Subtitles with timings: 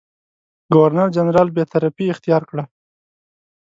[0.73, 2.63] ګورنرجنرال بېطرفي اختیار کړه.